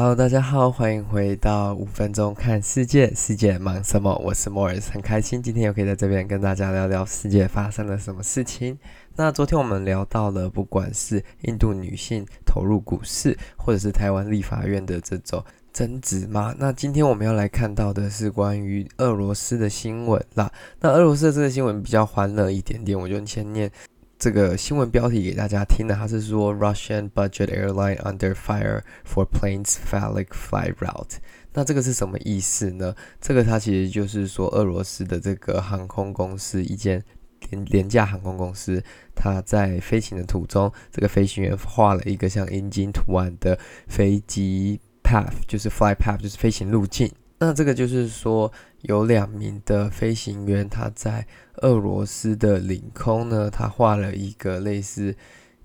[0.00, 4.10] Hello，大家好，欢迎回到五分钟看世界，世界忙什么？
[4.24, 8.78] 我是 Morris，很开心今天又可以在这边跟大家聊聊世界发生了什么事情。
[9.16, 16.54] 那昨天我们聊到了，不管是印度女性投入股市，或者是台湾立法院的这种争执嘛。
[16.58, 20.50] 那今天我们要来看到的是关于俄罗斯的新闻啦。
[20.80, 23.70] 那俄罗斯的这个新闻比较欢乐一点点，我就先念。
[24.20, 31.16] 这个新闻标题给大家听的，它是说 Russian budget airline under fire for plane's phallic fly route。
[31.54, 32.94] 那这个是什么意思呢？
[33.18, 37.02] 这个它其实就是说，俄罗斯的这个航空公司，一间
[37.48, 43.58] 廉廉价航空公司，它在飞行的途中，这个飞行员画了一个像阴茎图案的
[43.88, 47.10] 飞机 path，就是 fly path，就是飞行路径。
[47.40, 51.26] 那这个就是说，有两名的飞行员，他在
[51.62, 55.16] 俄罗斯的领空呢，他画了一个类似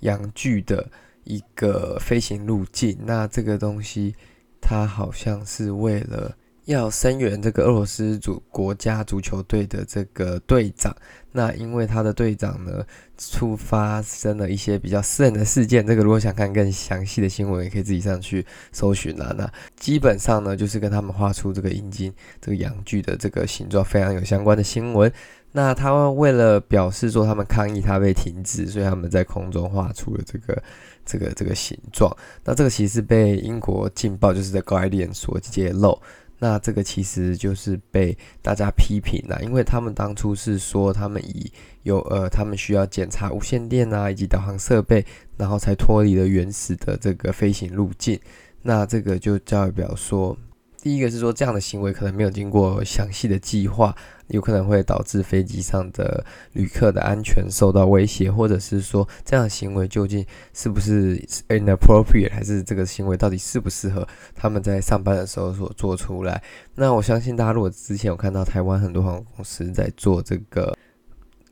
[0.00, 0.88] 阳具的
[1.24, 2.96] 一个飞行路径。
[3.04, 4.14] 那这个东西，
[4.60, 6.36] 它好像是为了。
[6.66, 10.94] 要声援这个俄罗斯主国家足球队的这个队长，
[11.32, 12.84] 那因为他的队长呢，
[13.18, 15.86] 出发生了一些比较私人的事件。
[15.86, 19.34] 这个如果想看更详细的新闻，也可以自己上去搜寻啦。
[19.36, 25.12] 那基本上呢，就是跟他们画出这个阴茎、这个阳具的这个形状非常有相关的新闻。
[25.52, 30.62] 那他们为了表示说他们抗议他被停止，所以他们在空中画出了这个
[31.04, 32.10] 这个这个形状。
[32.42, 36.00] 那这个其实被英国镜报就是 The Guardian 所揭露。
[36.44, 41.50] 那这个其实就是被大家批评了，因为他们当初是说他们以
[41.84, 45.02] 有呃，他们需要检查无线电啊以及导航设备，
[45.38, 48.20] 然后才脱离了原始的这个飞行路径。
[48.60, 50.36] 那这个就代表说。
[50.82, 53.96] 第一个是说，这样的行为可能没有经过详细的计划，
[54.28, 61.16] 有可能会导致飞机上的旅客的安全受到威胁，或者是说，这样的行为究竟是不是
[61.48, 66.42] inappropriate，还是这个行为到底适不适合他们在上班的时候所做出来？
[66.74, 70.76] 那我相信大家如果之前有看到台湾很多航空公司在做这个。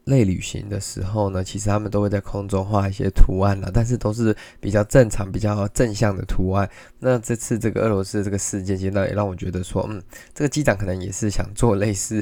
[0.07, 6.69] 类旅行的时候呢，其实他们都会在空中画一些图案啦，但是都是比较正常、比较正向的图案。
[6.99, 10.03] 那这次这个俄罗斯的这个事件，其实也让我觉得说，嗯，
[10.35, 12.21] 这个机长可能也是想做类似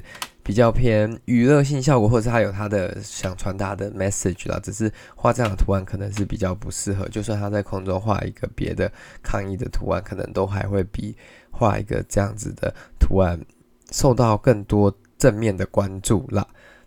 [0.51, 4.59] 比较偏娱乐性效果，或者是他有他的想传达的 message 啦。
[4.61, 8.91] 只是画这样的图案可能是比较不适合，就算他在空中画一个别的
[9.23, 11.17] 抗议的图案，可能都还会比
[11.53, 13.41] 画一个这样子的图案
[13.93, 16.45] 受到更多正面的关注啦。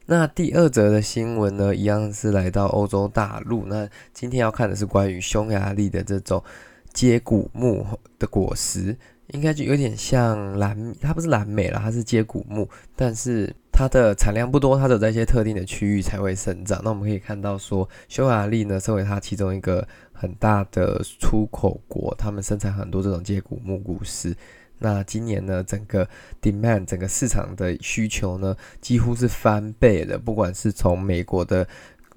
[0.07, 3.63] 那第二则的新闻呢，一样是来到欧洲大陆。
[3.67, 6.43] 那今天要看的是关于匈牙利的这种
[6.91, 7.87] 接骨木
[8.19, 8.97] 的果实，
[9.27, 16.81] 应该就有点像蓝，它不是蓝莓啦，它是接骨木，但是它的产量不多，它只有在一些特定的区域才会生长。
[16.83, 24.35] 那我们可以看到说，匈牙利呢，作为它其中一个很大的出口国，他们生产很多这种接骨木果实。
[24.79, 26.05] 那今年呢，整个
[26.41, 30.19] demand 整个市场的需求呢，几乎是翻倍的。
[30.19, 31.65] 不管是从美国的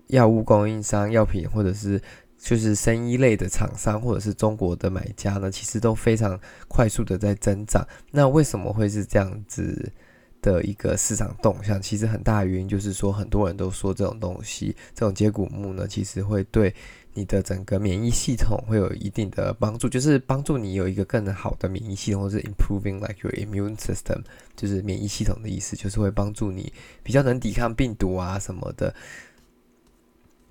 [0.08, 2.00] 药物供应商、药品，或者是
[2.38, 6.38] 就是生医类的厂商，或者是中国的买家呢，其实都非常
[6.68, 7.86] 快速的在增长。
[8.10, 9.92] 那为什么会是这样子
[10.40, 11.80] 的一个市场动向？
[11.80, 16.74] 其实很大原因就是说，很多人都说这种东西，这种接骨木呢，其实会对。
[17.18, 24.20] 你的整个免疫系统会有一定的帮助，就是帮助你有一个更好的免疫系统，或是 improving like your immune system，
[24.54, 26.70] 就是免疫系统的意思，就是会帮助你
[27.02, 28.94] 比较能抵抗病毒啊什么的。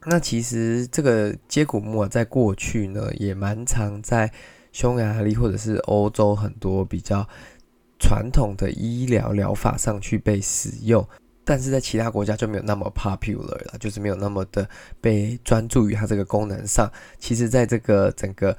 [0.08, 4.32] 那其实这个接骨木啊，在过去呢，也蛮常在
[4.72, 7.28] 匈牙利或者是欧洲很多比较
[8.00, 11.08] 传统的医疗疗法上去被使用。
[11.48, 14.68] 但是在其他国家就没有那么 popular 了，就是没有那么的
[15.00, 16.92] 被专注于它这个功能上。
[17.20, 18.58] 其实，在这个整个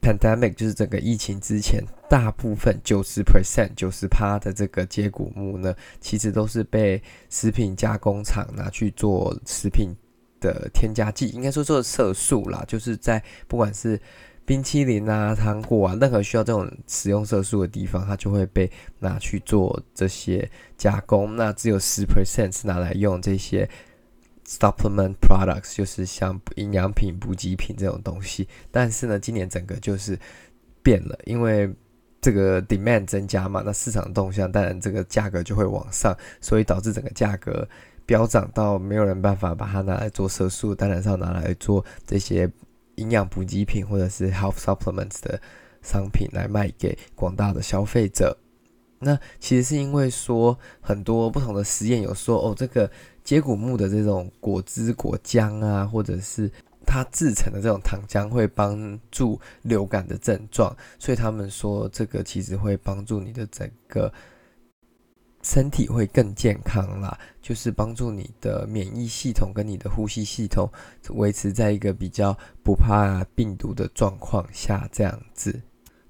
[0.00, 9.94] pandemic，就是整个疫情之前，大部分九十 percent、九十趴的这个接骨木呢，其实都是被食品加工厂拿去做食品
[10.44, 13.98] 的添加剂，应该说做色素啦，就是在不管是。
[14.46, 20.46] 冰淇淋啊、糖果啊，任何需要这种食用色素的地方，它就会被拿去做这些
[20.76, 21.34] 加工。
[21.34, 23.66] 那只有十 percent 是拿来用这些
[24.46, 28.46] supplement products，就是像营养品、补给品这种东西。
[28.70, 30.18] 但是呢，今年整个就是
[30.82, 31.74] 变了，因为
[32.24, 37.68] 这个 demand 增加嘛，那市场动向当然这个价格就会往上，所以导致整个价格
[38.06, 42.50] 飙涨到没有人办法把它拿来做色素，当然是要拿来做这些。
[42.96, 45.40] 营养补给品或者是 health supplements 的
[45.82, 48.38] 商品来卖给广大的消费者。
[49.00, 52.88] 那其实是因为说很多不同的实验有说哦，这个
[53.24, 56.48] 接骨木的这种果汁、果浆啊，或者是
[56.84, 64.12] 它制成的这种糖浆会帮助流感的症状，所以他们说这个其实会帮助你的整个
[65.42, 70.70] 身体会更健康啦，就是帮助你的免疫系统跟你的呼吸系统
[71.10, 75.60] 维持在一个比较不怕病毒的状况下，这样子。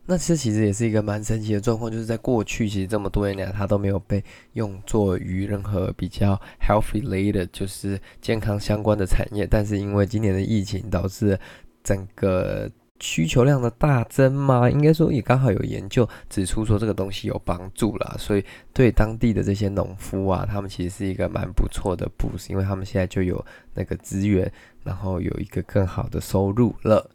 [0.06, 4.22] 那这其实也是一个蛮神奇的状况，就是在过去其实这么多年来，它都没有被
[4.52, 9.46] 用作于任何比较 health related，就是健康相关的产业。
[9.46, 11.38] 但是因为今年的疫情导致
[11.82, 12.70] 整个
[13.00, 23.42] 需求量的大增嘛，应该说也刚好有研究指出说这个东西有帮助啦，所以对当地的这些农夫啊，他们其实是一个蛮不错的 boost，因为他们现在就有
[23.72, 24.50] 那个资源，
[24.82, 27.10] 然后有一个更好的收入了。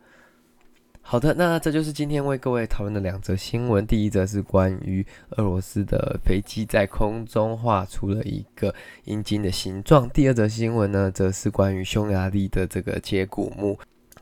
[1.12, 3.84] 好的，那这就是今天为各位讨论的两则新闻。
[3.88, 8.72] 第一则是关于俄罗斯的飞机在空中画出了一个
[9.06, 10.08] 阴茎的形状。
[10.12, 13.76] 第二则新闻呢，则是关于匈牙利的这个接骨木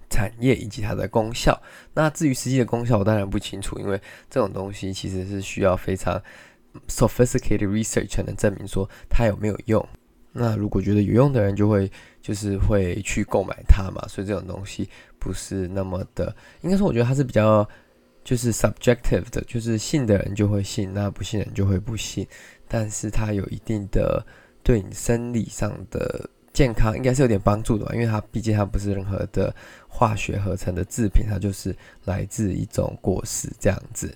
[0.09, 1.61] 产业以及它的功效。
[1.93, 6.17] 那至于实际的功效，我当然不清楚，因为这种东西其实是需要非常
[6.87, 9.85] sophisticated research 才能证明说它有没有用。
[10.31, 11.91] 那如果觉得有用的人，就会
[12.27, 14.05] 就是会去购买它嘛。
[14.07, 14.89] 所以这种东西。
[15.19, 17.67] 不是那么的，应该说，我觉得它是比较
[18.23, 22.25] 就是 subjective 的，就是信的人就会信，那不信的人就会不信。
[22.67, 24.25] 但是它有一定的
[24.63, 29.53] 对你生理上的健康，应该是有点帮助的吧，因为它毕竟它不是任何的
[29.89, 31.75] 化学合成的制品，它就是
[32.05, 34.15] 来自一种果实这样子。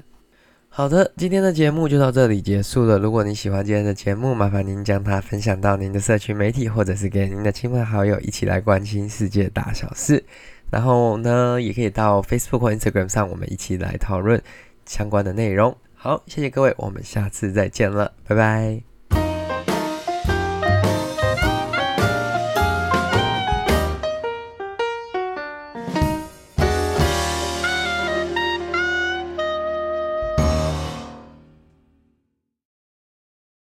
[0.73, 2.97] 好的，今天的节目就到这里结束了。
[2.97, 10.23] 如果你喜欢今天的节目，麻烦您将它分享到您的社区媒体，或者是给您的亲朋好友，一起来关心世界大小事。
[10.69, 14.41] 然后呢，也可以到 Facebook 或 Instagram 上，我们一起来讨论
[14.85, 15.75] 相关的内容。
[15.93, 18.90] 好，谢谢各位，我们下次再见了，拜拜。